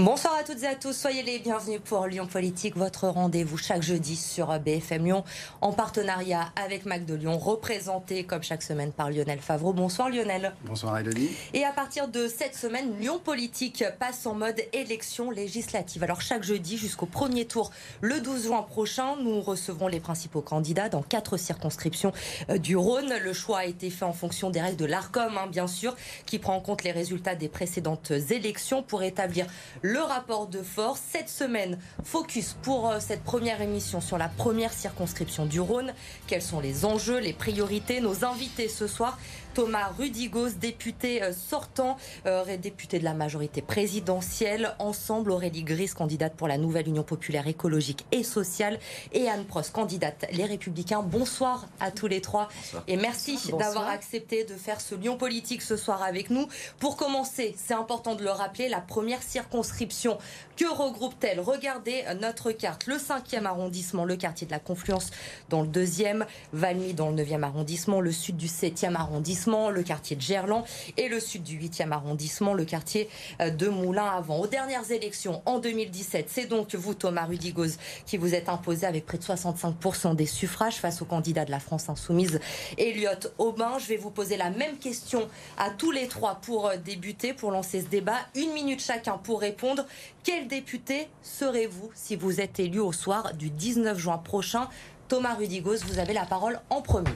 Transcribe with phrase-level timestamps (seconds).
[0.00, 3.82] Bonsoir à toutes et à tous, soyez les bienvenus pour Lyon Politique, votre rendez-vous chaque
[3.82, 5.24] jeudi sur BFM Lyon,
[5.60, 9.74] en partenariat avec Mac de Lyon, représenté comme chaque semaine par Lionel Favreau.
[9.74, 10.54] Bonsoir Lionel.
[10.64, 11.28] Bonsoir Elodie.
[11.52, 16.02] Et à partir de cette semaine, Lyon Politique passe en mode élection législative.
[16.02, 17.70] Alors chaque jeudi jusqu'au premier tour,
[18.00, 22.12] le 12 juin prochain, nous recevrons les principaux candidats dans quatre circonscriptions
[22.48, 23.12] euh, du Rhône.
[23.22, 26.38] Le choix a été fait en fonction des règles de l'ARCOM, hein, bien sûr, qui
[26.38, 29.44] prend en compte les résultats des précédentes élections pour établir
[29.89, 31.00] le rapport de force.
[31.10, 35.92] Cette semaine, focus pour euh, cette première émission sur la première circonscription du Rhône.
[36.26, 38.00] Quels sont les enjeux, les priorités?
[38.00, 39.18] Nos invités ce soir,
[39.54, 44.74] Thomas Rudigos, député euh, sortant, euh, député de la majorité présidentielle.
[44.78, 48.78] Ensemble, Aurélie Gris, candidate pour la nouvelle Union populaire écologique et sociale.
[49.12, 51.02] Et Anne Prost, candidate Les Républicains.
[51.02, 52.48] Bonsoir à tous les trois.
[52.86, 56.46] Et merci d'avoir accepté de faire ce Lyon politique ce soir avec nous.
[56.78, 59.79] Pour commencer, c'est important de le rappeler, la première circonscription.
[60.56, 61.40] Que regroupe-t-elle?
[61.40, 62.86] Regardez notre carte.
[62.86, 65.10] Le 5e arrondissement, le quartier de la Confluence
[65.48, 70.16] dans le 2e, Valmy dans le 9e arrondissement, le sud du 7e arrondissement le quartier
[70.16, 70.64] de Gerland,
[70.96, 73.08] et le sud du 8e arrondissement, le quartier
[73.40, 74.38] euh, de Moulins-Avant.
[74.40, 79.06] Aux dernières élections, en 2017, c'est donc vous, Thomas Rudigoz, qui vous êtes imposé avec
[79.06, 82.40] près de 65% des suffrages face au candidat de la France Insoumise,
[82.78, 83.78] Elliot Aubin.
[83.78, 85.28] Je vais vous poser la même question
[85.58, 88.18] à tous les trois pour euh, débuter, pour lancer ce débat.
[88.34, 89.59] Une minute chacun pour répondre.
[90.24, 94.68] Quel député serez-vous si vous êtes élu au soir du 19 juin prochain?
[95.08, 97.10] Thomas Rudigos, vous avez la parole en premier.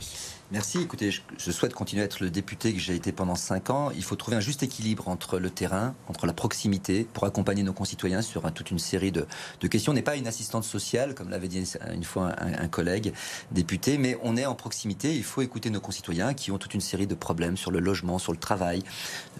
[0.52, 0.78] Merci.
[0.82, 3.90] Écoutez, je, souhaite continuer à être le député que j'ai été pendant cinq ans.
[3.96, 7.72] Il faut trouver un juste équilibre entre le terrain, entre la proximité, pour accompagner nos
[7.72, 9.26] concitoyens sur toute une série de,
[9.68, 9.92] questions.
[9.92, 13.14] On n'est pas une assistante sociale, comme l'avait dit une fois un, collègue
[13.52, 15.16] député, mais on est en proximité.
[15.16, 18.18] Il faut écouter nos concitoyens qui ont toute une série de problèmes sur le logement,
[18.18, 18.82] sur le travail,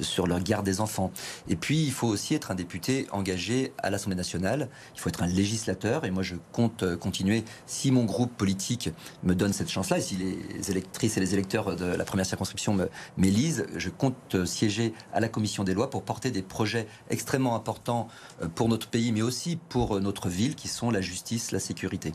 [0.00, 1.12] sur leur garde des enfants.
[1.48, 4.70] Et puis, il faut aussi être un député engagé à l'Assemblée nationale.
[4.94, 6.06] Il faut être un législateur.
[6.06, 8.88] Et moi, je compte euh, continuer, si mon groupe politique
[9.22, 12.88] me donne cette chance-là, et si les électeurs et les électeurs de la première circonscription
[13.16, 18.09] m'élisent, je compte siéger à la commission des lois pour porter des projets extrêmement importants
[18.43, 22.12] euh, pour notre pays, mais aussi pour notre ville, qui sont la justice, la sécurité.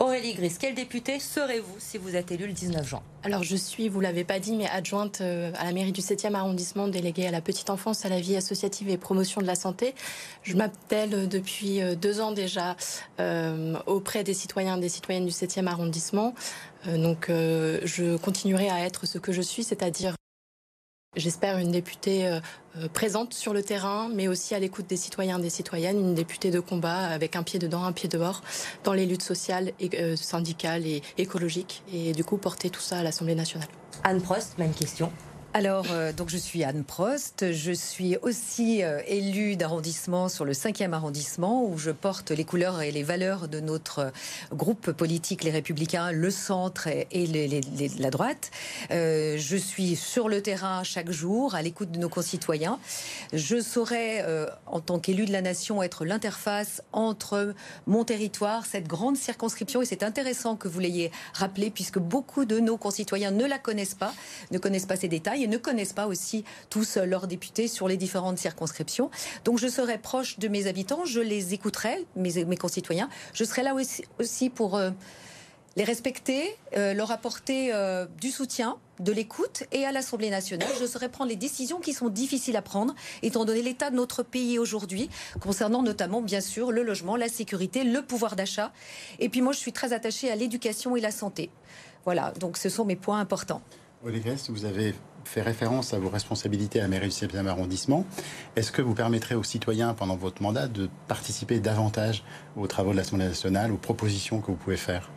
[0.00, 3.02] Aurélie Gris, quel député serez-vous si vous êtes élu le 19 juin?
[3.24, 6.34] Alors je suis, vous l'avez pas dit, mais adjointe euh, à la mairie du 7e
[6.34, 9.96] arrondissement, déléguée à la petite enfance, à la vie associative et promotion de la santé.
[10.44, 12.76] Je m'appelle euh, depuis euh, deux ans déjà
[13.86, 16.34] auprès des citoyens et des citoyennes du 7e arrondissement.
[16.86, 20.14] donc je continuerai à être ce que je suis, c'est-à-dire
[21.16, 22.38] J'espère une députée euh,
[22.76, 26.14] euh, présente sur le terrain, mais aussi à l'écoute des citoyens et des citoyennes, une
[26.14, 28.42] députée de combat avec un pied dedans, un pied dehors,
[28.84, 33.02] dans les luttes sociales, euh, syndicales et écologiques, et du coup porter tout ça à
[33.02, 33.68] l'Assemblée nationale.
[34.04, 35.10] Anne Prost, même question.
[35.54, 37.52] Alors, euh, donc je suis Anne Prost.
[37.52, 42.82] Je suis aussi euh, élue d'arrondissement sur le 5e arrondissement où je porte les couleurs
[42.82, 44.12] et les valeurs de notre
[44.52, 47.26] groupe politique, les Républicains, le centre et,
[47.98, 48.50] la droite.
[48.90, 52.78] Euh, je suis sur le terrain chaque jour, à l'écoute de nos concitoyens.
[53.32, 54.24] Je saurais,
[54.66, 57.54] en tant qu'élue de la nation, être l'interface entre
[57.86, 59.80] mon territoire, cette grande circonscription.
[59.80, 63.94] Et c'est intéressant que vous l'ayez rappelé, puisque beaucoup de nos concitoyens ne la connaissent
[63.94, 64.12] pas,
[64.50, 67.96] ne connaissent pas ces détails et ne connaissent pas aussi tous leurs députés sur les
[67.96, 69.10] différentes circonscriptions.
[69.44, 73.08] Donc je serai proche de mes habitants, je les écouterai, mes, mes concitoyens.
[73.32, 74.90] Je serai là aussi, pour euh,
[75.76, 80.86] les respecter, euh, leur apporter euh, du soutien, de l'écoute et à l'Assemblée nationale, je
[80.86, 84.58] saurai prendre les décisions qui sont difficiles à prendre, étant donné l'état de notre pays
[84.58, 85.08] aujourd'hui,
[85.40, 88.72] concernant notamment, bien sûr, le logement, la sécurité, le pouvoir d'achat.
[89.20, 91.50] Et puis moi, je suis très attachée à l'éducation et la santé.
[92.04, 93.62] Voilà, donc ce sont mes points importants.
[94.04, 94.94] Olivier, vous avez
[95.28, 98.04] fait référence à vos responsabilités à mairie du 7e arrondissement.
[98.56, 102.24] Est-ce que vous permettrez aux citoyens, pendant votre mandat, de participer davantage
[102.56, 105.10] aux travaux de l'Assemblée nationale, aux propositions que vous pouvez faire?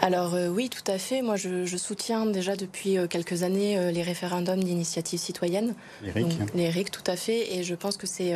[0.00, 1.22] Alors euh, oui, tout à fait.
[1.22, 5.74] Moi, je, soutiens déjà depuis euh, quelques années euh, les référendums d'initiative citoyenne.
[6.02, 6.54] Les RIC.
[6.54, 7.56] les RIC, tout à fait.
[7.56, 8.34] Et je pense que c'est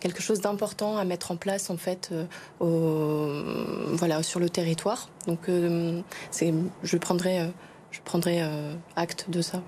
[0.00, 2.12] quelque chose d'important à mettre en place en fait,
[2.60, 5.08] voilà, sur le territoire.
[5.26, 7.50] Donc, je prendrai,
[7.90, 8.42] je prendrai
[8.96, 9.62] acte de ça.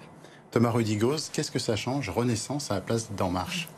[0.52, 3.70] Thomas Rudigos, qu'est-ce que ça change Renaissance à la place d'En Marche?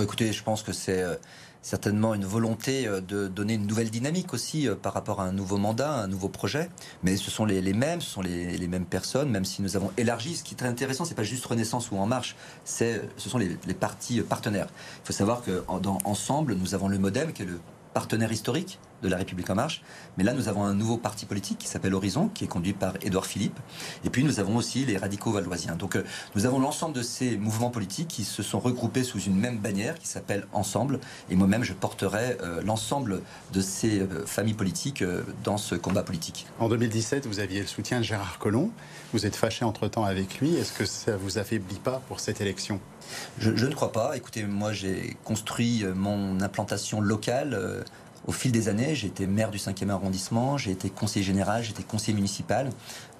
[0.00, 1.16] Écoutez, je pense que c'est euh,
[1.62, 5.32] certainement une volonté euh, de donner une nouvelle dynamique aussi euh, par rapport à un
[5.32, 6.70] nouveau mandat, un nouveau projet.
[7.02, 10.36] Mais ce sont les, mêmes, ce sont les, mêmes personnes, même si nous avons élargi.
[10.36, 13.74] Ce qui est très intéressant, c'est pas juste Renaissance ou En Marche, ce sont les,
[13.74, 14.68] partis partenaires.
[15.02, 15.64] Il faut savoir que
[16.04, 17.58] ensemble, nous avons le MoDem qui est le
[17.94, 19.82] partenaire historique de La République en marche.
[20.16, 22.94] Mais là, nous avons un nouveau parti politique qui s'appelle Horizon, qui est conduit par
[23.02, 23.58] Édouard Philippe.
[24.04, 25.76] Et puis, nous avons aussi les radicaux valdoisiens.
[25.76, 26.04] Donc, euh,
[26.34, 29.98] nous avons l'ensemble de ces mouvements politiques qui se sont regroupés sous une même bannière
[29.98, 31.00] qui s'appelle Ensemble.
[31.30, 33.22] Et moi-même, je porterai euh, l'ensemble
[33.52, 35.04] de ces euh, familles politiques
[35.44, 36.46] dans ce combat politique.
[36.58, 38.70] En 2017, vous aviez le soutien de Gérard Collomb.
[39.12, 40.54] Vous êtes fâché entre-temps avec lui.
[40.54, 42.80] Est-ce que ça vous affaiblit pas pour cette élection?
[43.38, 44.16] Je, ne crois pas.
[44.16, 47.84] Écoutez, moi j'ai construit mon implantation locale
[48.26, 51.72] au fil des années, j'ai été maire du 5e arrondissement, j'ai été conseiller général, j'ai
[51.72, 52.70] été conseiller municipal.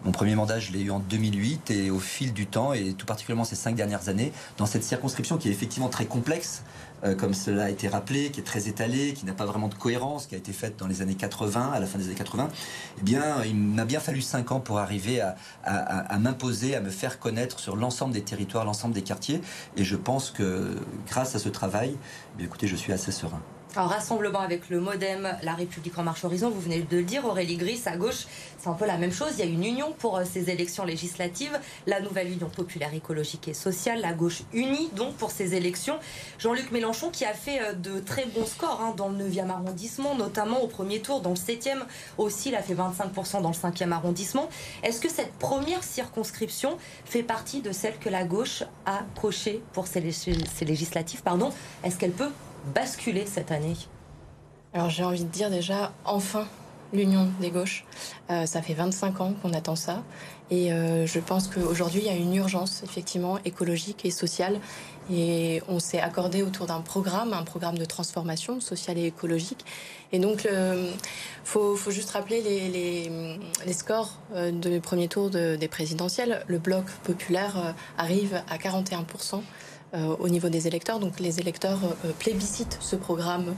[0.05, 3.07] Mon premier mandat, je l'ai eu en 2008 et au fil du temps, et tout
[3.07, 6.63] particulièrement ces cinq dernières années, dans cette circonscription qui est effectivement très complexe,
[7.05, 9.75] euh, comme cela a été rappelé, qui est très étalée, qui n'a pas vraiment de
[9.75, 12.49] cohérence, qui a été faite dans les années 80, à la fin des années 80,
[12.99, 15.21] eh bien, il m'a bien fallu cinq ans pour arriver
[15.65, 19.41] à, m'imposer, à me faire connaître sur l'ensemble des territoires, l'ensemble des quartiers.
[19.77, 20.77] Et je pense que
[21.09, 21.97] grâce à ce travail,
[22.39, 23.43] eh écoutez, je suis assez serein.
[23.75, 27.25] Alors, rassemblement avec le Modem, La République en marche horizon, vous venez de le dire,
[27.25, 28.27] Aurélie Gris, à gauche,
[28.59, 29.31] c'est un peu la même chose.
[29.33, 33.49] Il y a une union pour euh, ces élections législatives, la nouvelle Union populaire écologique
[33.49, 35.97] et sociale, la gauche unie donc pour ces élections.
[36.39, 40.17] Jean-Luc Mélenchon qui a fait euh, de très bons scores hein, dans le 9e arrondissement,
[40.17, 41.81] notamment au premier tour, dans le 7e
[42.19, 44.51] aussi, il a fait 25% dans le 5e arrondissement.
[44.83, 46.77] Est-ce que cette première circonscription
[47.07, 50.03] fait partie de celle que la gauche a cochée pour ces,
[50.61, 51.53] législatives pardon?
[51.85, 52.31] Est-ce qu'elle peut
[52.75, 53.77] basculer cette année
[54.73, 56.47] Alors j'ai envie de dire déjà, enfin,
[56.93, 57.85] l'union des gauches.
[58.31, 60.03] Euh, ça fait 25 ans qu'on attend ça.
[60.51, 64.61] Et euh, je pense qu'aujourd'hui, il y a une urgence, effectivement, écologique et sociale.
[65.11, 69.65] Et on s'est accordé autour d'un programme, un programme de transformation sociale et écologique.
[70.13, 70.93] Et donc, il
[71.45, 76.45] faut, juste rappeler les, scores euh, du premier tour des présidentielles.
[76.47, 79.41] Le bloc populaire arrive à 41%.
[79.95, 81.01] Euh, au niveau des électeurs.
[81.01, 83.55] Donc les électeurs euh, plébiscitent ce programme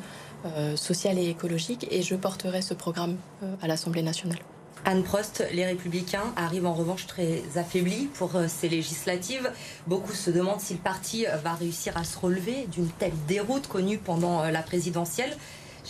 [0.46, 3.16] euh, social et écologique et je porterai ce programme
[3.62, 4.38] à l'Assemblée nationale.
[4.84, 9.48] Anne Prost, les Républicains arrivent en revanche très affaiblis pour ces législatives.
[9.86, 13.98] Beaucoup se demandent si le parti va réussir à se relever d'une telle déroute connue
[13.98, 15.34] pendant la présidentielle.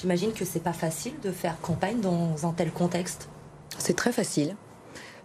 [0.01, 3.29] J'imagine que c'est pas facile de faire campagne dans un tel contexte.
[3.79, 4.55] C'est très facile.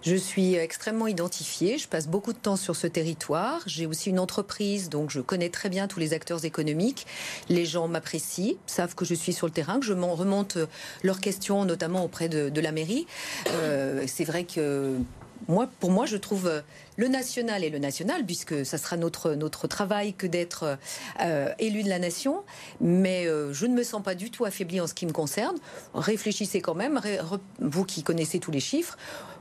[0.02, 3.62] Je suis extrêmement identifiée, je passe beaucoup de temps sur ce territoire.
[3.66, 7.06] J'ai aussi une entreprise, donc je connais très bien tous les acteurs économiques.
[7.50, 10.58] Les gens m'apprécient, savent que je suis sur le terrain, que je remonte
[11.04, 13.08] leurs questions, notamment auprès de, la mairie.
[13.50, 14.96] Euh, c'est vrai que
[15.48, 16.64] moi, pour moi, je trouve
[16.98, 20.78] le national et le national, puisque ça sera notre, notre travail que d'être
[21.22, 22.44] euh, élu de la nation.
[22.82, 25.56] Mais euh, je ne me sens pas du tout affaibli en ce qui me concerne.
[25.94, 27.00] Réfléchissez quand même,
[27.60, 28.98] vous qui connaissez tous les chiffres.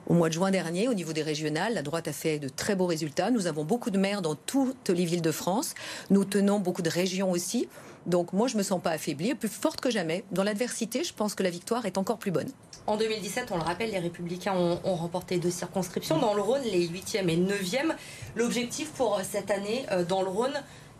[0.08, 2.74] Au mois de juin dernier, au niveau des régionales, la droite a fait de très
[2.74, 3.30] beaux résultats.
[3.30, 5.74] Nous avons beaucoup de maires dans toutes les villes de France.
[6.08, 7.68] Nous tenons beaucoup de régions aussi.
[8.06, 10.24] Donc moi, je ne me sens pas affaiblie, plus forte que jamais.
[10.32, 12.48] Dans l'adversité, je pense que la victoire est encore plus bonne.
[12.86, 16.18] En 2017, on le rappelle, les Républicains ont, remporté deux circonscriptions.
[16.18, 17.94] Dans le Rhône, les 8e et 9e.
[18.34, 20.54] L'objectif pour cette année euh, dans le Rhône,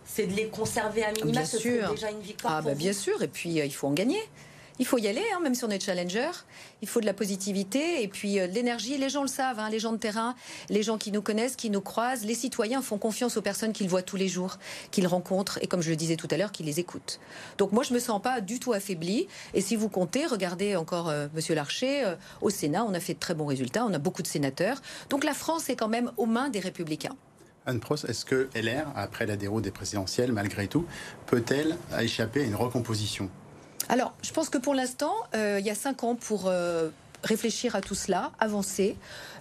[0.05, 1.31] c'est de les conserver à minima.
[1.31, 1.89] Bien sûr.
[1.89, 2.57] déjà une victoire.
[2.57, 3.23] Ah, bah, bien sûr.
[3.23, 4.21] Et puis, euh, il faut en gagner
[4.79, 6.31] il faut y aller, hein, même si on est challenger.
[6.81, 8.97] Il faut de la positivité et puis euh, de l'énergie.
[8.97, 10.35] Les gens le savent, hein, les gens de terrain,
[10.69, 12.25] les gens qui nous connaissent, qui nous croisent.
[12.25, 14.57] Les citoyens font confiance aux personnes qu'ils voient tous les jours,
[14.91, 17.19] qu'ils rencontrent et, comme je le disais tout à l'heure, qu'ils les écoutent.
[17.57, 19.27] Donc moi, je me sens pas du tout affaiblie.
[19.53, 23.15] Et si vous comptez, regardez encore euh, Monsieur Larcher, euh, au Sénat, on a fait
[23.15, 23.85] de très bons résultats.
[23.85, 24.81] On a beaucoup de sénateurs.
[25.09, 27.15] Donc la France est quand même aux mains des républicains.
[27.65, 30.85] Anne Prost, est-ce que LR, après la déroute des présidentielles, malgré tout,
[31.27, 33.29] peut-elle échapper à une recomposition?
[33.89, 36.89] Alors, je pense que pour l'instant, euh, il y a cinq ans pour euh,
[37.23, 38.95] réfléchir à tout cela, avancer.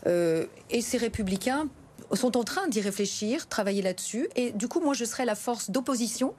[0.06, 1.68] Euh, et ces républicains
[2.14, 4.26] sont en train d'y réfléchir, travailler là-dessus.
[4.36, 6.32] Et du coup, moi, je serai la force d'opposition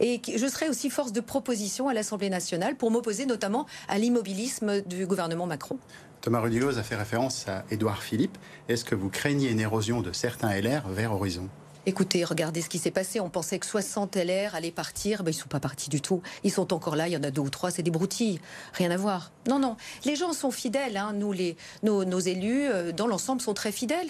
[0.00, 4.80] et je serai aussi force de proposition à l'Assemblée nationale pour m'opposer notamment à l'immobilisme
[4.80, 5.78] du gouvernement Macron.
[6.22, 8.38] Thomas Rudigoz a fait référence à Édouard Philippe.
[8.70, 11.50] Est-ce que vous craignez une érosion de certains LR vers Horizon?
[11.90, 13.18] Écoutez, regardez ce qui s'est passé.
[13.18, 15.24] On pensait que 60 LR allaient partir.
[15.24, 16.22] Ben, ils ne sont pas partis du tout.
[16.44, 17.08] Ils sont encore là.
[17.08, 17.72] Il y en a deux ou trois.
[17.72, 18.38] C'est des broutilles.
[18.74, 19.32] Rien à voir.
[19.48, 19.76] Non, non.
[20.04, 20.96] Les gens sont fidèles.
[20.96, 21.14] Hein.
[21.14, 24.06] Nous, les, nos, élus, euh, dans l'ensemble, sont très fidèles.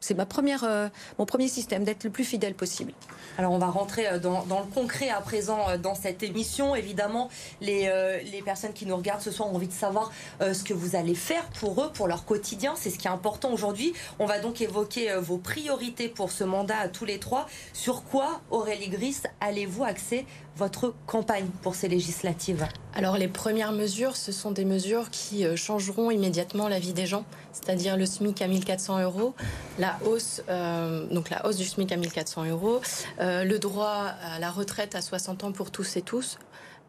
[0.00, 0.88] C'est ma première, euh,
[1.18, 2.92] mon premier système, d'être le plus fidèle possible.
[3.36, 6.74] Alors on va rentrer euh, dans, le concret à présent euh, dans cette émission.
[6.74, 7.28] Évidemment,
[7.60, 7.90] les,
[8.30, 11.14] les, personnes qui nous regardent ce soir ont envie de savoir ce que vous allez
[11.14, 12.74] faire pour eux, pour leur quotidien.
[12.76, 13.92] C'est ce qui est important aujourd'hui.
[14.18, 17.46] On va donc évoquer vos priorités pour ce mandat à tous les trois.
[17.72, 20.26] Sur quoi, Aurélie Gris, allez-vous axer
[20.58, 25.54] votre campagne pour ces législatives Alors les premières mesures, ce sont des mesures qui euh,
[25.54, 29.34] changeront immédiatement la vie des gens, c'est-à-dire le SMIC à 1400 euros,
[29.78, 32.80] la hausse, euh, donc la hausse du SMIC à 1400 euros,
[33.20, 36.38] euh, le droit à la retraite à 60 ans pour tous et tous,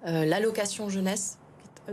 [0.03, 1.37] l'allocation jeunesse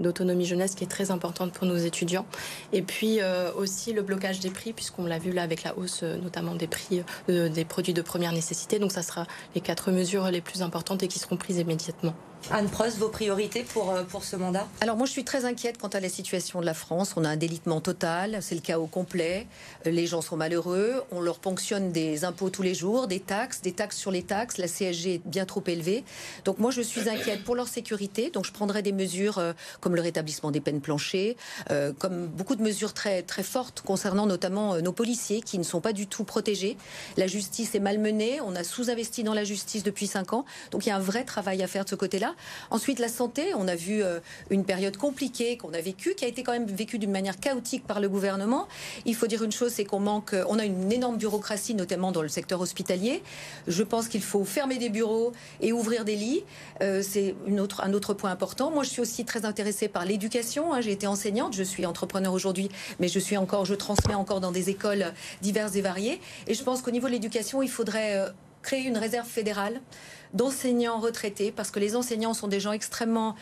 [0.00, 2.26] d'autonomie jeunesse qui est très importante pour nos étudiants.
[2.72, 6.00] Et puis euh, aussi le blocage des prix, puisqu'on l'a vu là avec la hausse
[6.02, 8.78] euh, notamment des prix des produits de première nécessité.
[8.78, 12.14] Donc ça sera les quatre mesures les plus importantes et qui seront prises immédiatement.
[12.52, 14.68] Anne Prost, vos priorités pour, euh, pour ce mandat?
[14.80, 17.14] Alors moi je suis très inquiète quant à la situation de la France.
[17.16, 19.48] On a un délitement total, c'est le chaos complet.
[19.84, 23.62] Euh, les gens sont malheureux, on leur ponctionne des impôts tous les jours, des taxes,
[23.62, 24.58] des taxes sur les taxes.
[24.58, 26.04] La CSG est bien trop élevée.
[26.44, 28.30] Donc moi je suis inquiète pour leur sécurité.
[28.30, 31.36] Donc je prendrai des mesures euh, comme le rétablissement des peines planchées,
[31.98, 35.92] comme beaucoup de mesures très, très fortes concernant notamment nos policiers qui ne sont pas
[35.92, 36.76] du tout protégés.
[37.16, 40.44] La justice est malmenée, on a sous-investi dans la justice depuis cinq ans.
[40.70, 42.35] Donc il y a un vrai travail à faire de ce côté-là.
[42.70, 46.28] Ensuite, la santé, on a vu euh, une période compliquée qu'on a vécue, qui a
[46.28, 48.68] été quand même vécue d'une manière chaotique par le gouvernement.
[49.04, 52.12] Il faut dire une chose, c'est qu'on manque, euh, on a une énorme bureaucratie, notamment
[52.12, 53.22] dans le secteur hospitalier.
[53.66, 56.44] Je pense qu'il faut fermer des bureaux et ouvrir des lits.
[56.82, 58.70] Euh, c'est un autre point important.
[58.70, 60.74] Moi, je suis aussi très intéressée par l'éducation.
[60.74, 60.80] Hein.
[60.80, 62.68] J'ai été enseignante, je suis entrepreneur aujourd'hui,
[63.00, 65.12] mais je suis encore, je transmets encore dans des écoles
[65.42, 66.20] diverses et variées.
[66.46, 68.26] Et je pense qu'au niveau de l'éducation, il faudrait
[68.66, 69.80] créer une réserve fédérale
[70.35, 73.37] d'enseignants retraités, parce que les enseignants sont des gens extrêmement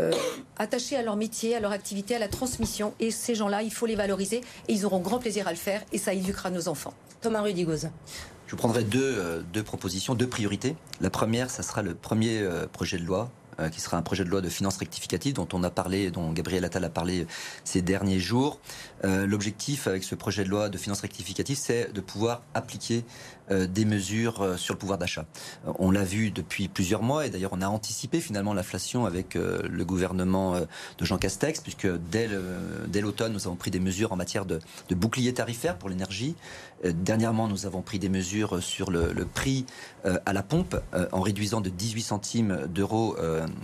[0.00, 0.12] euh,
[0.56, 2.94] attachés à leur métier, à leur activité, à la transmission.
[3.00, 4.36] Et ces gens-là, il faut les valoriser
[4.68, 6.94] et ils auront grand plaisir à le faire et ça éduquera nos enfants.
[7.20, 7.90] Thomas Rudigoz.
[8.46, 10.76] Je vous prendrai deux, euh, deux propositions, deux priorités.
[11.00, 13.30] La première, ça sera le premier euh, projet de loi
[13.72, 16.64] qui sera un projet de loi de finances rectificative dont on a parlé, dont Gabriel
[16.64, 17.26] Attal a parlé
[17.64, 18.60] ces derniers jours.
[19.02, 23.84] L'objectif avec ce projet de loi de finances rectificative, c'est de pouvoir appliquer euh, des
[23.84, 25.26] mesures euh, sur le pouvoir d'achat.
[25.66, 29.34] Euh, on l'a vu depuis plusieurs mois et d'ailleurs on a anticipé finalement l'inflation avec
[29.34, 32.28] le gouvernement de Jean Castex puisque dès
[33.00, 36.34] l'automne nous avons pris des mesures en matière de, bouclier tarifaire pour l'énergie.
[36.84, 39.66] Dernièrement nous avons pris des mesures sur le, prix
[40.04, 40.76] à la pompe
[41.12, 43.16] en réduisant de 18 centimes d'euros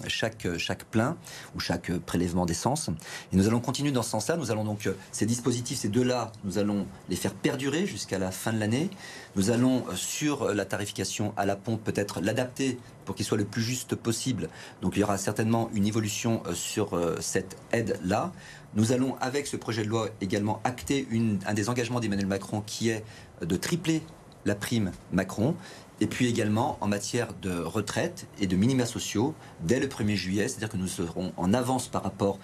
[0.06, 1.16] chaque, chaque plein
[1.54, 2.90] ou chaque prélèvement d'essence.
[3.32, 4.36] Et nous allons continuer dans ce sens-là.
[4.36, 8.52] Nous allons donc ces dispositifs, ces deux-là, nous allons les faire perdurer jusqu'à la fin
[8.52, 8.90] de l'année.
[9.36, 13.45] Nous allons euh, sur la tarification à la pompe peut-être l'adapter pour qu'il soit le
[13.45, 14.49] plus juste possible.
[14.83, 18.33] Donc il y aura certainement une évolution euh, sur euh, cette aide-là.
[18.75, 21.07] Nous allons, avec ce projet de loi, également acter
[21.47, 23.04] un des engagements d'Emmanuel Macron qui est
[23.40, 24.02] de tripler
[24.45, 25.54] la prime Macron.
[26.00, 30.49] Et puis également en matière de retraite et de minima sociaux dès le 1er juillet,
[30.49, 32.40] c'est-à-dire que nous serons en avance par rapport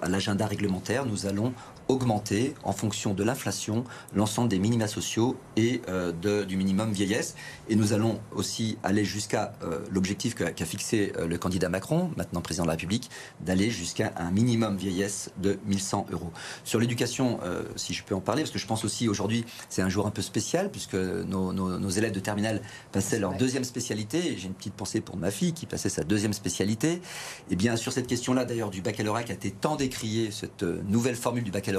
[0.00, 1.52] à l'agenda réglementaire, nous allons
[1.88, 7.34] augmenter en fonction de l'inflation l'ensemble des minima sociaux et euh, de, du minimum vieillesse.
[7.68, 12.40] Et nous allons aussi aller jusqu'à euh, l'objectif qu'a fixé euh, le candidat Macron, maintenant
[12.40, 16.32] président de la République, d'aller jusqu'à un minimum vieillesse de 1100 euros.
[16.64, 17.38] Sur l'éducation,
[17.76, 20.10] si je peux en parler, parce que je pense aussi aujourd'hui, c'est un jour un
[20.10, 22.62] peu spécial, puisque nos, nos élèves de terminale
[22.92, 24.36] passaient leur deuxième spécialité.
[24.36, 27.00] J'ai une petite pensée pour ma fille qui passait sa deuxième spécialité.
[27.50, 31.16] Et bien, sur cette question-là, d'ailleurs, du baccalauréat qui a été tant décrié, cette nouvelle
[31.16, 31.75] formule du baccalauréat,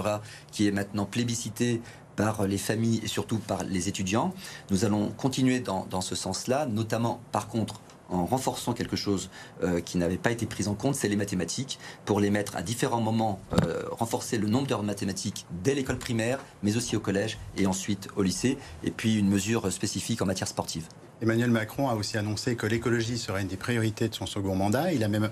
[0.51, 1.81] qui est maintenant plébiscité
[2.17, 4.33] par les familles et surtout par les étudiants.
[4.71, 9.29] Nous allons continuer dans, ce sens-là, notamment par contre en renforçant quelque chose
[9.63, 12.61] euh, qui n'avait pas été pris en compte, c'est les mathématiques, pour les mettre à
[12.61, 17.01] différents moments, euh, renforcer le nombre d'heures de mathématiques dès l'école primaire, mais aussi au
[17.01, 20.87] collège et ensuite au lycée, et puis une mesure spécifique en matière sportive.
[21.21, 24.93] Emmanuel Macron a aussi annoncé que l'écologie serait une des priorités de son second mandat.
[24.93, 25.29] Il a même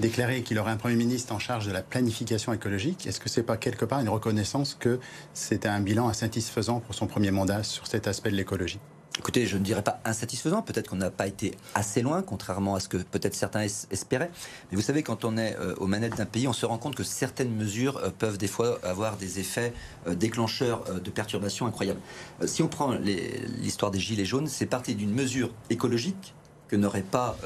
[0.00, 3.06] déclaré qu'il aurait un Premier ministre en charge de la planification écologique.
[3.06, 4.98] Est-ce que ce n'est pas quelque part une reconnaissance que
[5.34, 8.80] c'était un bilan insatisfaisant pour son premier mandat sur cet aspect de l'écologie?
[9.18, 10.62] Écoutez, je ne dirais pas insatisfaisant.
[10.62, 14.30] Peut-être qu'on n'a pas été assez loin, contrairement à ce que peut-être certains espéraient.
[14.70, 16.94] Mais vous savez, quand on est euh, aux manettes d'un pays, on se rend compte
[16.94, 19.74] que certaines mesures euh, peuvent des fois avoir des effets
[20.06, 22.00] euh, déclencheurs de perturbations incroyables.
[22.46, 26.34] Si on prend l'histoire des Gilets jaunes, c'est parti d'une mesure écologique
[26.70, 27.36] que n'aurait pas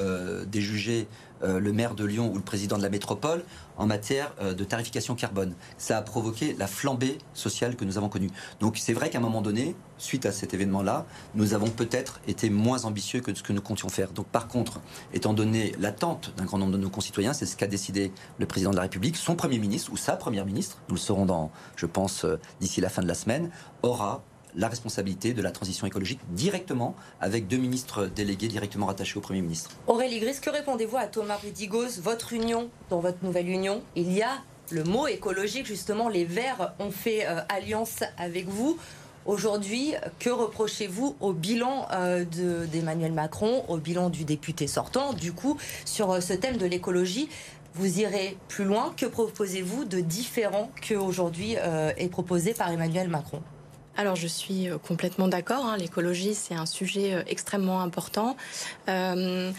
[0.47, 1.07] déjugé
[1.43, 3.43] euh, le maire de Lyon ou le président de la métropole
[3.77, 5.53] en matière euh, de tarification carbone.
[5.77, 8.29] Ça a provoqué la flambée sociale que nous avons connue.
[8.61, 11.05] Donc c'est vrai qu'à un moment donné, suite à cet événement-là,
[11.35, 14.11] nous avons peut-être été moins ambitieux que ce que nous comptions faire.
[14.11, 14.79] Donc par contre,
[15.13, 18.71] étant donné l'attente d'un grand nombre de nos concitoyens, c'est ce qu'a décidé le président
[18.71, 21.85] de la République, son Premier ministre ou sa Première ministre, nous le saurons dans, je
[21.85, 23.51] pense, euh, d'ici la fin de la semaine,
[23.83, 24.23] aura
[24.55, 29.41] la responsabilité de la transition écologique directement avec deux ministres délégués directement rattachés au Premier
[29.41, 29.71] ministre.
[29.87, 33.81] Aurélie Gris, que répondez-vous à Thomas Rudigos, votre union, dans votre nouvelle union?
[33.95, 38.77] Il y a le mot écologique, justement, les Verts ont fait euh, alliance avec vous.
[39.25, 42.25] Aujourd'hui, que reprochez-vous au bilan euh,
[42.71, 47.29] d'Emmanuel Macron, au bilan du député sortant, du coup, sur euh, ce thème de l'écologie
[47.77, 48.93] vous irez plus loin.
[48.95, 51.57] Que proposez-vous de différent qu'aujourd'hui
[51.97, 53.41] est proposé par Emmanuel Macron?
[53.97, 55.65] Alors je suis euh, complètement d'accord.
[55.65, 55.77] Hein.
[55.77, 58.35] L'écologie, c'est un sujet euh, extrêmement important.
[58.89, 59.51] Euh,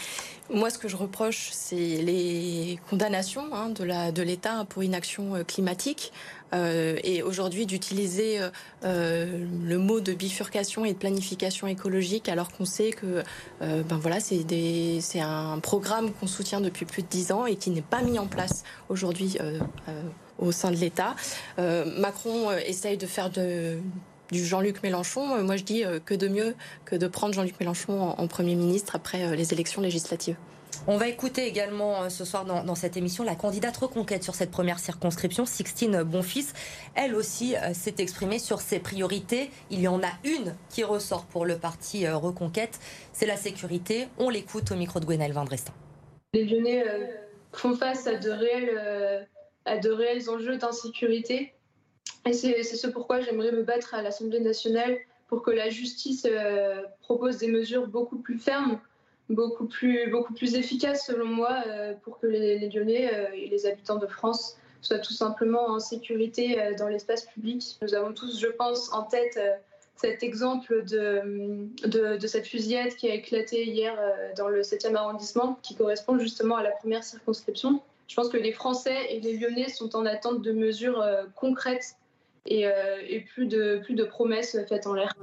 [0.50, 6.12] moi, ce que je reproche, c'est les condamnations hein, de l'État pour inaction climatique.
[6.52, 8.38] Et aujourd'hui d'utiliser
[8.84, 13.24] le mot de bifurcation et de planification écologique alors qu'on sait que
[13.60, 17.82] ben voilà c'est un programme qu'on soutient depuis plus de dix ans et qui n'est
[17.82, 19.36] pas mis en place aujourd'hui
[20.38, 21.16] au sein de l'État.
[21.58, 23.80] Macron essaye de faire de
[24.30, 25.42] du Jean-Luc Mélenchon.
[25.42, 26.54] Moi, je dis que de mieux
[26.84, 30.36] que de prendre Jean-Luc Mélenchon en Premier ministre après les élections législatives.
[30.86, 34.50] On va écouter également euh, ce soir dans, cette émission la candidate reconquête sur cette
[34.50, 36.52] première circonscription, Sixtine Bonfils.
[36.94, 39.50] Elle aussi euh, s'est exprimée sur ses priorités.
[39.70, 42.78] Il y en a une qui ressort pour le parti euh, reconquête,
[43.12, 44.08] c'est la sécurité.
[44.18, 45.72] On l'écoute au micro de Gwenelle Vindrestin.
[46.34, 46.84] Les Lyonnais
[47.52, 49.26] font face à de réels,
[49.64, 51.54] à de réels enjeux d'insécurité.
[52.26, 56.26] Et c'est ce pourquoi j'aimerais me battre à l'Assemblée nationale pour que la justice
[57.00, 58.80] propose des mesures beaucoup plus fermes
[59.30, 63.66] beaucoup plus, beaucoup plus efficace selon moi euh, pour que les, Lyonnais euh, et les
[63.66, 67.76] habitants de France soient tout simplement en sécurité euh, dans l'espace public.
[67.82, 69.38] Nous avons tous, je pense, en tête
[69.96, 73.98] cet exemple de, cette fusillade qui a éclaté hier
[74.36, 77.80] dans le 7e arrondissement, qui correspond justement à la première circonscription.
[78.06, 81.02] Je pense que les Français et les Lyonnais sont en attente de mesures
[81.34, 81.96] concrètes
[82.46, 82.66] et,
[83.08, 85.14] et plus, de, plus de promesses faites en l'air.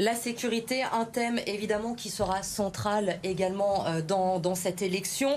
[0.00, 5.34] La sécurité, un thème évidemment qui sera central également euh, dans, cette élection.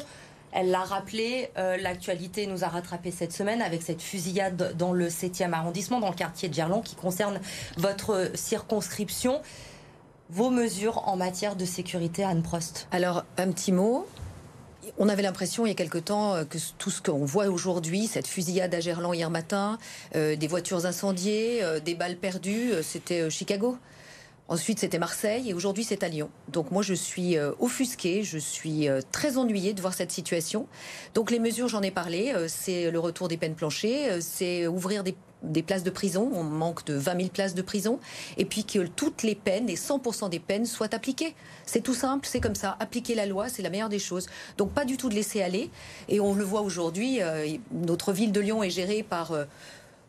[0.52, 5.08] Elle l'a rappelé, euh, l'actualité nous a rattrapé cette semaine avec cette fusillade dans le
[5.08, 7.40] 7e arrondissement, dans le quartier de Gerland, qui concerne
[7.78, 9.42] votre circonscription.
[10.30, 12.88] Vos mesures en matière de sécurité, Anne Prost?
[12.92, 14.06] Alors, un petit mot.
[14.98, 18.08] On avait l'impression il y a quelque temps euh, que tout ce qu'on voit aujourd'hui,
[18.08, 19.78] cette fusillade à Gerland hier matin,
[20.14, 23.78] des voitures incendiées, des balles perdues, c'était Chicago.
[24.52, 26.30] Ensuite, c'était Marseille et aujourd'hui, c'est à Lyon.
[26.50, 30.68] Donc moi, je suis euh, offusquée, je suis euh, très ennuyée de voir cette situation.
[31.14, 35.06] Donc les mesures, j'en ai parlé, euh, c'est le retour des peines planchées, c'est ouvrir
[35.06, 35.16] des,
[35.64, 38.00] places de prison, on manque de 20 000 places de prison,
[38.38, 41.36] et puis que toutes les peines et 100% des peines soient appliquées.
[41.66, 42.78] C'est tout simple, c'est comme ça.
[42.80, 44.28] Appliquer la loi, c'est la meilleure des choses.
[44.58, 45.70] Donc pas du tout de laisser aller.
[46.10, 47.20] Et on le voit aujourd'hui,
[47.72, 49.34] notre ville de Lyon est gérée par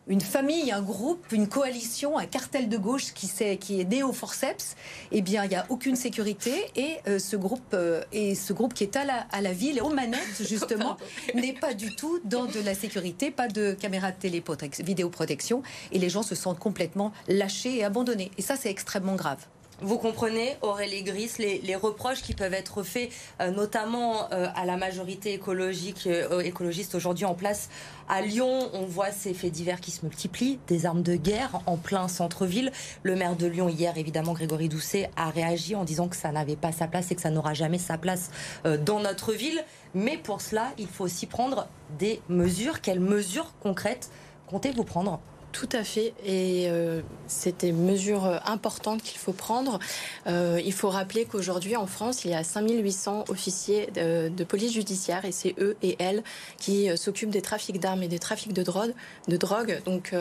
[0.09, 4.03] une famille, un groupe, une coalition, un cartel de gauche qui, est, qui est né
[4.03, 4.77] au forceps,
[5.13, 6.53] eh bien, il n'y a aucune sécurité.
[6.77, 9.81] Et euh, ce groupe euh, et ce groupe qui est à la, à la ville,
[9.81, 10.97] aux manettes, justement,
[11.35, 15.63] n'est pas du tout dans de la sécurité, pas de caméra de vidéoprotection.
[15.93, 18.31] Et les gens se sentent complètement lâchés et abandonnés.
[18.39, 19.47] Et ça, c'est extrêmement grave.
[19.81, 24.77] Vous comprenez, Aurélie Gris, les, reproches qui peuvent être faits, euh, notamment euh, à la
[24.77, 27.69] majorité écologique, euh, écologiste aujourd'hui en place
[28.09, 28.71] à Lyon.
[28.75, 32.71] On voit ces faits divers qui se multiplient, des armes de guerre en plein centre-ville.
[33.03, 36.57] Le maire de Lyon, hier, évidemment, Grégory Doucet, a réagi en disant que ça n'avait
[36.57, 38.31] pas sa place et que ça n'aura jamais sa place
[38.65, 39.65] dans notre ville.
[39.95, 41.67] Mais pour cela, il faut aussi prendre
[41.99, 42.83] des mesures.
[42.83, 44.11] Quelles mesures concrètes
[44.47, 45.21] comptez-vous prendre
[45.53, 46.15] tout à fait.
[46.25, 49.79] Et euh, c'est des mesures euh, importantes qu'il faut prendre.
[50.27, 55.25] Euh, il faut rappeler qu'aujourd'hui, en France, il y a 5800 officiers de, police judiciaire
[55.25, 56.23] et c'est eux et elles
[56.59, 58.93] qui s'occupent des trafics d'armes et des trafics de drogue.
[59.29, 59.81] De drogue.
[59.85, 60.15] Donc,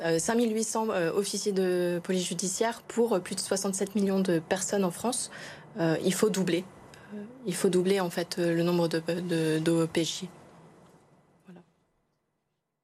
[0.00, 5.30] 5800 officiers de police judiciaire pour plus de 67 millions de personnes en France.
[5.78, 6.64] il faut doubler.
[7.46, 8.88] Il faut doubler, en fait, le nombre.
[8.88, 9.86] De,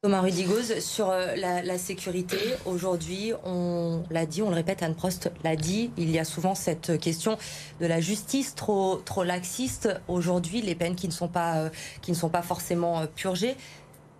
[0.06, 5.32] Thomas Rudigoz, sur euh, la, sécurité, aujourd'hui, on l'a dit, on le répète, Anne Prost
[5.42, 7.36] l'a dit, il y a souvent cette question
[7.80, 9.88] de la justice trop, trop laxiste.
[10.06, 11.70] Aujourd'hui, les peines qui ne sont pas, euh,
[12.02, 13.56] qui ne sont pas forcément euh, purgées.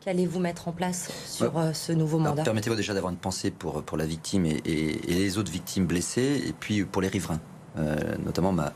[0.01, 2.42] Qu'allez-vous mettre en place sur ce nouveau mandat?
[2.42, 4.59] Permettez-moi déjà d'avoir une pensée pour, pour la victime et,
[5.07, 7.40] les autres victimes blessées, et puis pour les riverains.
[8.25, 8.72] notamment ma,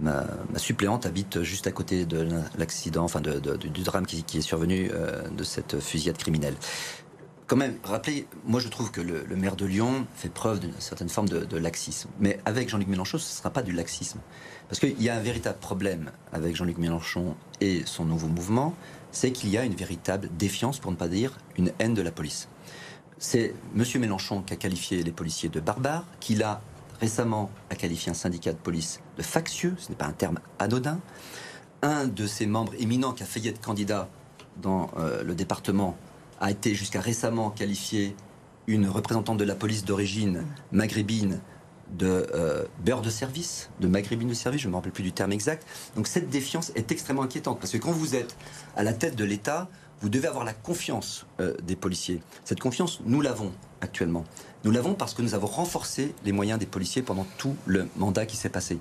[0.00, 0.24] Ma,
[0.56, 2.26] suppléante habite juste à côté de
[2.58, 6.54] l'accident, enfin du drame qui, est survenu euh, de cette fusillade criminelle.
[7.50, 11.08] Quand même, rappelez, moi je trouve que le, maire de Lyon fait preuve d'une certaine
[11.08, 12.08] forme de, laxisme.
[12.20, 14.20] Mais avec Jean-Luc Mélenchon, ce ne sera pas du laxisme.
[14.68, 18.76] Parce qu'il y a un véritable problème avec Jean-Luc Mélenchon et son nouveau mouvement,
[19.10, 22.12] c'est qu'il y a une véritable défiance, pour ne pas dire une haine de la
[22.12, 22.46] police.
[23.18, 23.84] C'est M.
[24.00, 26.62] Mélenchon qui a qualifié les policiers de barbares, qui l'a
[27.00, 31.00] récemment a qualifié un syndicat de police de factieux, ce n'est pas un terme anodin.
[31.82, 34.08] Un de ses membres éminents qui a failli être candidat
[34.60, 35.96] dans euh, le département
[36.40, 38.14] a été jusqu'à récemment qualifié
[38.66, 41.40] une représentante de la police d'origine maghrébine
[41.98, 45.12] de euh, beurre de service, de maghrébine de service, je ne me rappelle plus du
[45.12, 45.66] terme exact.
[45.96, 48.36] Donc cette défiance est extrêmement inquiétante parce que quand vous êtes
[48.76, 49.68] à la tête de l'État,
[50.00, 52.22] vous devez avoir la confiance euh, des policiers.
[52.44, 54.24] Cette confiance, nous l'avons actuellement.
[54.64, 58.26] Nous l'avons parce que nous avons renforcé les moyens des policiers pendant tout le mandat
[58.26, 58.78] qui s'est passé.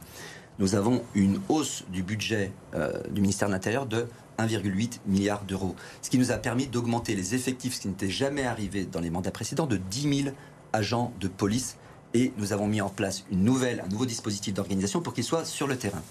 [0.60, 4.08] nous avons une hausse du budget euh, du ministère de l'Intérieur de
[4.40, 8.46] 1,8 milliard d'euros, ce qui nous a permis d'augmenter les effectifs, ce qui n'était jamais
[8.46, 10.36] arrivé dans les mandats précédents, de 10 000
[10.74, 11.78] agents de police.
[12.14, 15.46] Et nous avons mis en place une nouvelle, un nouveau dispositif d'organisation pour qu'il soit
[15.46, 16.02] sur le terrain.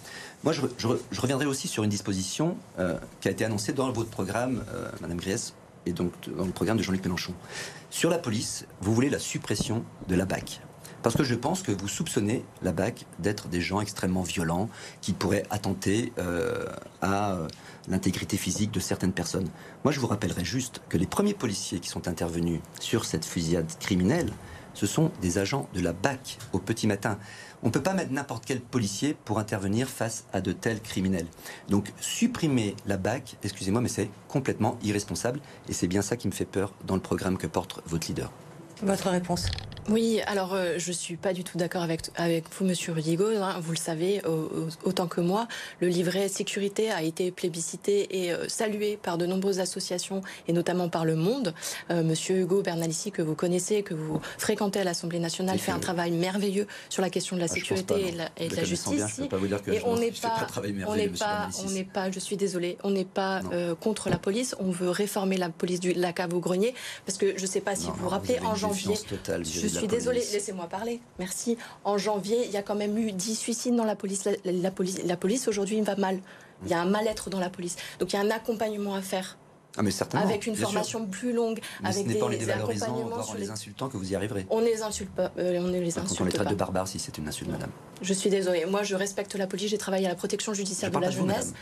[0.44, 0.62] Moi, je,
[1.20, 5.18] reviendrai aussi sur une disposition euh, qui a été annoncée dans votre programme, euh, Madame
[5.18, 5.54] Griès,
[5.86, 7.34] et donc dans le programme de Jean-Luc Mélenchon.
[7.90, 10.60] Sur la police, vous voulez la suppression de la BAC.
[11.02, 14.68] Parce que je pense que vous soupçonnez la BAC d'être des gens extrêmement violents
[15.00, 16.66] qui pourraient attenter euh,
[17.02, 17.48] à euh,
[17.88, 19.48] l'intégrité physique de certaines personnes.
[19.84, 23.70] Moi, je vous rappellerai juste que les premiers policiers qui sont intervenus sur cette fusillade
[23.78, 24.32] criminelle,
[24.78, 27.18] ce sont des agents de la BAC au petit matin.
[27.64, 31.26] On ne peut pas mettre n'importe quel policier pour intervenir face à de tels criminels.
[31.68, 35.40] Donc supprimer la BAC, excusez-moi, mais c'est complètement irresponsable.
[35.68, 38.30] Et c'est bien ça qui me fait peur dans le programme que porte votre leader.
[38.80, 39.48] Votre réponse?
[39.88, 43.26] Oui, alors euh, je suis pas du tout d'accord avec, avec vous, Monsieur Rudigo.
[43.26, 44.20] Hein, vous le savez
[44.84, 45.48] autant que moi.
[45.80, 50.88] Le livret sécurité a été plébiscité et euh, salué par de nombreuses associations et notamment
[50.88, 51.54] par le Monde.
[51.90, 55.78] Euh, Monsieur Hugo Bernalici, que vous connaissez, que vous fréquentez à l'Assemblée nationale, fait un
[55.78, 59.20] travail merveilleux sur la question de la ah, sécurité et, de la, justice.
[59.68, 60.46] et on n'est pas,
[60.86, 62.10] on n'est pas, on n'est pas.
[62.10, 63.40] Je suis désolée, on n'est pas
[63.80, 64.54] contre la police.
[64.60, 66.74] On veut réformer la police du la cave au grenier
[67.06, 68.94] parce que je ne sais pas si vous vous rappelez en janvier.
[69.42, 71.00] je suis désolée, laissez-moi parler.
[71.18, 71.56] Merci.
[71.84, 74.28] En janvier, il y a quand même eu 10 suicides dans la police.
[74.44, 76.20] La, police, la police aujourd'hui va mal.
[76.64, 77.76] Il y a un mal-être dans la police.
[78.00, 79.38] Donc il y a un accompagnement à faire.
[79.76, 80.26] Ah mais certainement.
[80.26, 83.50] Avec une formation plus longue, avec ce n'est pas en les dévalorisant, voire en les
[83.50, 84.44] insultant que vous y arriverez.
[84.50, 86.88] On les insulte pas, euh, on ne les insulte Quand on les traite de barbares,
[86.88, 87.70] si c'est une insulte, madame.
[88.02, 88.66] Je suis désolée.
[88.66, 89.70] Moi, je respecte la police.
[89.70, 91.54] J'ai travaillé à la protection judiciaire de la jeunesse.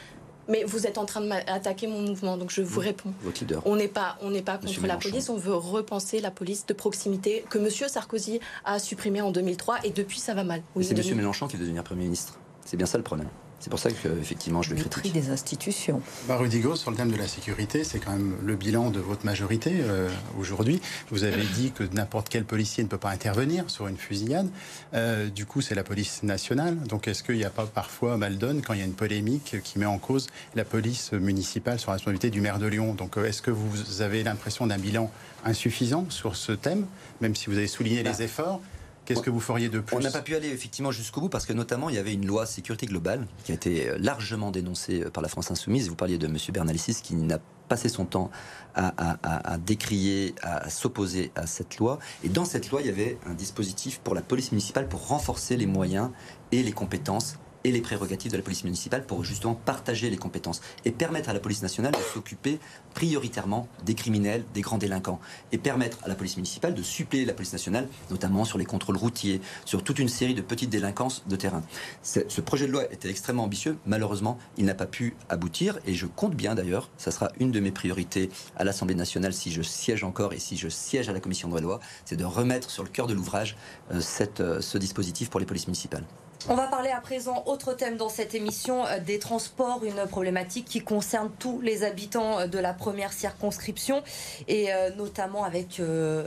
[0.48, 3.12] Mais vous êtes en train d'attaquer mon mouvement, donc je vous réponds.
[3.22, 3.62] Votre leader.
[3.66, 5.28] On n'est pas, on n'est pas contre la police.
[5.28, 9.90] On veut repenser la police de proximité que Monsieur Sarkozy a supprimée en 2003 et
[9.90, 10.62] depuis ça va mal.
[10.80, 12.38] c'est Monsieur Mélenchon qui veut devenir Premier ministre.
[12.64, 13.28] C'est bien ça le problème.
[13.58, 15.12] C'est pour ça que, effectivement, je le critique.
[15.12, 16.02] des institutions.
[16.28, 19.24] Bah, Rudigo, sur le thème de la sécurité, c'est quand même le bilan de votre
[19.24, 20.80] majorité euh, aujourd'hui.
[21.10, 24.48] Vous avez dit que n'importe quel policier ne peut pas intervenir sur une fusillade.
[24.94, 26.76] Euh, du coup, c'est la police nationale.
[26.84, 29.56] Donc, est-ce qu'il n'y a pas parfois mal donne quand il y a une polémique
[29.64, 32.94] qui met en cause la police municipale sur la responsabilité du maire de Lyon?
[32.94, 35.10] Donc, euh, est-ce que vous avez l'impression d'un bilan
[35.44, 36.86] insuffisant sur ce thème,
[37.20, 38.60] même si vous avez souligné les bah, efforts?
[39.06, 41.46] Qu'est-ce que vous feriez de plus On n'a pas pu aller effectivement jusqu'au bout parce
[41.46, 45.02] que notamment il y avait une loi sécurité globale qui a été euh, largement dénoncée
[45.02, 45.88] euh, par la France insoumise.
[45.88, 46.36] Vous parliez de M.
[46.52, 47.38] Bernalicis qui n'a
[47.68, 48.30] passé son temps
[48.74, 51.98] à, décrier, à, s'opposer à cette loi.
[52.22, 55.56] Et dans cette loi, il y avait un dispositif pour la police municipale pour renforcer
[55.56, 56.10] les moyens
[56.52, 60.60] et les compétences et les prérogatives de la police municipale pour justement partager les compétences
[60.84, 62.58] et permettre à la police nationale de s'occuper
[62.94, 65.20] prioritairement des criminels, des grands délinquants
[65.52, 68.96] et permettre à la police municipale de suppléer la police nationale, notamment sur les contrôles
[68.96, 71.62] routiers, sur toute une série de petites délinquances de terrain.
[72.02, 73.76] Ce projet de loi était extrêmement ambitieux.
[73.86, 77.60] Malheureusement, il n'a pas pu aboutir et je compte bien d'ailleurs, ça sera une de
[77.60, 81.20] mes priorités à l'Assemblée nationale si je siège encore et si je siège à la
[81.20, 83.56] commission de loi, c'est de remettre sur le cœur de l'ouvrage
[83.92, 84.00] euh,
[84.40, 86.04] euh, ce dispositif pour les polices municipales.
[86.48, 90.64] On va parler à présent, autre thème dans cette émission, euh, des transports, une problématique
[90.66, 94.04] qui concerne tous les habitants euh, de la première circonscription
[94.46, 95.80] et euh, notamment avec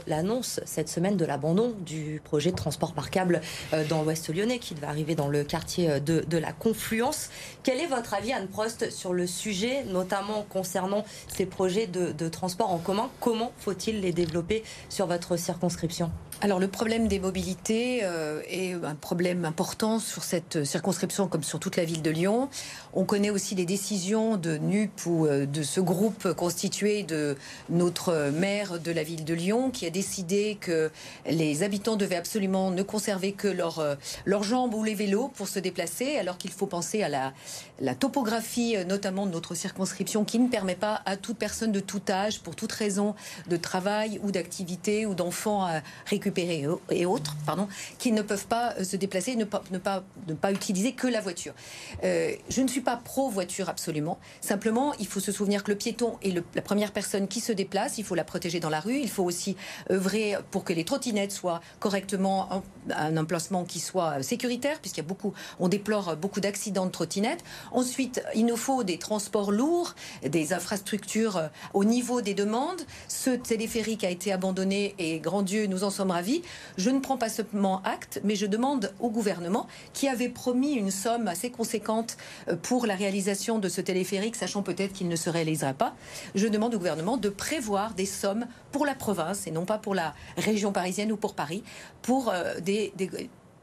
[0.06, 3.40] l'annonce cette semaine de l'abandon du projet de transport par câble
[3.88, 7.30] dans l'Ouest lyonnais qui va arriver dans le quartier de, la Confluence.
[7.62, 12.28] Quel est votre avis, Anne Prost, sur le sujet, notamment concernant ces projets de, de
[12.28, 13.10] transport en commun?
[13.20, 16.10] Comment faut-il les développer sur votre circonscription?
[16.42, 21.60] Alors le problème des mobilités euh, est un problème important sur cette circonscription comme sur
[21.60, 22.48] toute la ville de Lyon.
[22.94, 27.36] On connaît aussi les décisions de NUP ou euh, de ce groupe constitué de
[27.68, 30.90] notre maire de la ville de Lyon qui a décidé que
[31.26, 35.46] les habitants devaient absolument ne conserver que leurs euh, leurs jambes ou les vélos pour
[35.46, 37.34] se déplacer alors qu'il faut penser à la,
[37.80, 42.00] la topographie notamment de notre circonscription qui ne permet pas à toute personne de tout
[42.08, 43.14] âge pour toute raison
[43.48, 48.74] de travail ou d'activité ou d'enfants à récupérer et autres, pardon, qui ne peuvent pas
[48.78, 51.54] euh, se déplacer, ne pas, ne pas, ne pas utiliser que la voiture.
[52.04, 54.18] Euh, je ne suis pas pro-voiture absolument.
[54.40, 57.98] Simplement, il faut se souvenir que le piéton est la première personne qui se déplace.
[57.98, 58.98] Il faut la protéger dans la rue.
[58.98, 59.56] Il faut aussi
[59.90, 62.62] œuvrer pour que les trottinettes soient correctement en,
[62.94, 67.44] un emplacement qui soit sécuritaire, puisqu'il y a beaucoup, on déplore beaucoup d'accidents de trottinettes.
[67.72, 72.82] Ensuite, il nous faut des transports lourds, des infrastructures euh, au niveau des demandes.
[73.08, 76.10] Ce téléphérique a été abandonné et grand Dieu, nous en sommes
[76.76, 80.90] je ne prends pas seulement acte, mais je demande au gouvernement, qui avait promis une
[80.90, 82.16] somme assez conséquente
[82.48, 85.94] euh, pour la réalisation de ce téléphérique, sachant peut-être qu'il ne se réalisera pas,
[86.34, 89.94] je demande au gouvernement de prévoir des sommes pour la province et non pas pour
[89.94, 91.62] la région parisienne ou pour Paris,
[92.02, 92.92] pour euh, des,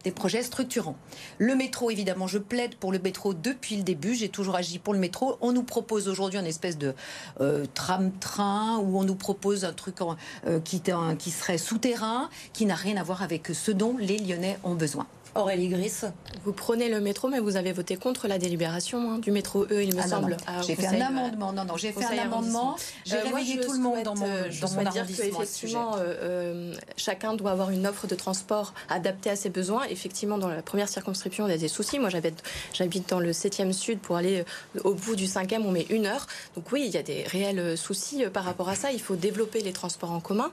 [0.08, 0.96] des projets structurants.
[1.38, 4.16] Le métro, évidemment, je plaide pour le métro depuis le début.
[4.16, 5.38] J'ai toujours agi pour le métro.
[5.42, 6.96] On nous propose aujourd'hui une espèce de
[7.42, 9.98] euh, tram-train où on nous propose un truc
[10.46, 10.82] euh, qui,
[11.20, 15.08] qui serait souterrain, qui n'a rien à voir avec ce dont les Lyonnais ont besoin.
[15.38, 16.02] Aurélie Gris.
[16.44, 19.84] Vous prenez le métro, mais vous avez voté contre la délibération hein, du métro E,
[19.84, 20.38] il me ah semble.
[20.66, 21.54] J'ai fait un amendement.
[21.54, 22.76] Non, non, j'ai fait un amendement.
[23.06, 26.74] J'ai réveillé tout le monde dans mon, euh, je dans mon dire qu'effectivement, euh, euh,
[26.96, 29.84] chacun doit avoir une offre de transport adaptée à ses besoins.
[29.90, 32.00] Effectivement, dans la première circonscription, il y a des soucis.
[32.00, 34.00] Moi, j'habite dans le 7e sud.
[34.00, 34.44] Pour aller
[34.84, 36.28] au bout du 5e, on met une heure.
[36.56, 38.92] Donc oui, il y a des réels soucis par rapport à ça.
[38.92, 40.52] Il faut développer les transports en commun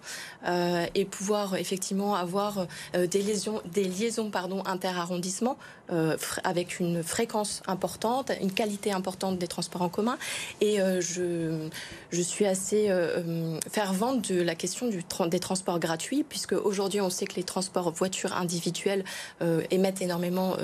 [0.95, 5.57] et pouvoir effectivement avoir des liaisons, des liaisons pardon, inter-arrondissements
[5.93, 10.17] euh, avec une fréquence importante, une qualité importante des transports en commun.
[10.63, 11.69] Et euh, je,
[12.11, 17.27] je suis assez euh, fervente de la question des transports gratuits, puisque aujourd'hui on sait
[17.27, 19.05] que les transports voitures individuelles
[19.71, 20.57] émettent énormément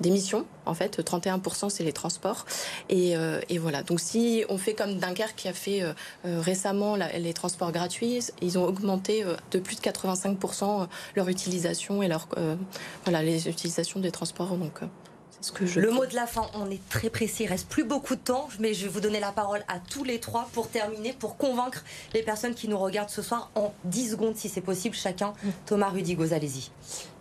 [0.00, 0.44] d'émissions.
[0.64, 2.46] En fait, 31% c'est les transports.
[2.88, 3.14] Et,
[3.48, 3.82] et, voilà.
[3.82, 5.82] Donc si on fait comme Dunkerque qui a fait
[6.24, 12.28] récemment les transports gratuits, ils ont augmenté de plus de 85% leur utilisation et leur
[13.06, 14.56] voilà les utilisations des transports.
[14.56, 14.86] Donc, euh,
[15.40, 17.84] ce que je le mot de la fin, on est très précis, il reste plus
[17.84, 20.68] beaucoup de temps, mais je vais vous donner la parole à tous les trois pour
[20.68, 24.60] terminer, pour convaincre les personnes qui nous regardent ce soir en 10 secondes si c'est
[24.60, 25.34] possible chacun.
[25.44, 25.48] Mm.
[25.66, 26.70] Thomas Rudigo, allez-y.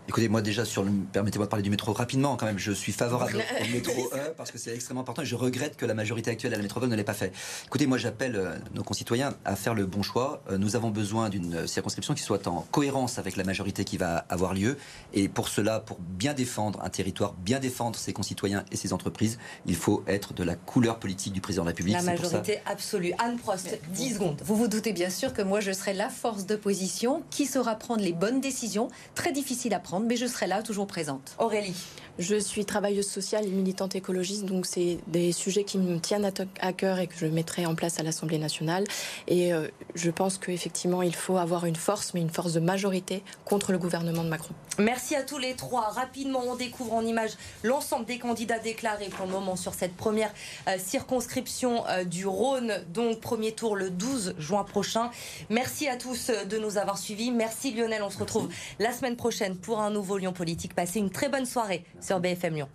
[0.08, 0.92] Écoutez, moi déjà, sur le...
[1.12, 2.60] permettez-moi de parler du métro rapidement quand même.
[2.60, 5.86] Je suis favorable au métro E parce que c'est extrêmement important et je regrette que
[5.86, 7.34] la majorité actuelle à la métropole ne l'ait pas fait.
[7.66, 10.44] Écoutez, moi j'appelle euh, nos concitoyens à faire le bon choix.
[10.52, 14.26] Euh, nous avons besoin d'une circonscription qui soit en cohérence avec la majorité qui va
[14.30, 14.78] avoir lieu.
[15.14, 19.40] Et pour cela, pour bien défendre un territoire, bien défendre ses concitoyens et ses entreprises,
[19.66, 21.96] il faut être de la couleur politique du président de la République.
[21.96, 23.14] La majorité absolue.
[23.18, 24.42] Anne Prost, 10 secondes.
[24.46, 28.04] Vous vous doutez bien sûr que moi je serai la force d'opposition qui saura prendre
[28.04, 31.36] les bonnes décisions, très difficiles à prendre mais je serai là, toujours présente.
[31.40, 31.76] Aurélie
[32.18, 36.74] je suis travailleuse sociale et militante écologiste, donc c'est des sujets qui me tiennent à,
[36.74, 38.86] cœur et que je mettrai en place à l'Assemblée nationale.
[39.28, 43.24] Et euh, je pense qu'effectivement, il faut avoir une force, mais une force de majorité
[43.44, 44.54] contre le gouvernement de Macron.
[44.78, 45.90] Merci à tous les trois.
[45.90, 50.32] Rapidement, on découvre en images l'ensemble des candidats déclarés pour le moment sur cette première
[50.68, 55.12] euh, circonscription euh, du Rhône, donc premier tour le 12 juin prochain.
[55.50, 57.32] Merci à tous de nous avoir suivis.
[57.32, 60.74] Merci Lionel, on se retrouve la semaine prochaine pour un nouveau Lyon Politique.
[60.74, 62.70] Passez une très bonne soirée sur BFM Lyon.